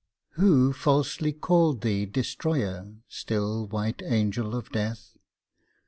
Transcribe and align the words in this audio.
Who 0.31 0.73
falsely 0.73 1.31
called 1.31 1.81
thee 1.81 2.07
destroyer, 2.07 2.91
still 3.07 3.67
white 3.67 4.01
Angel 4.03 4.55
of 4.55 4.71
Death? 4.71 5.13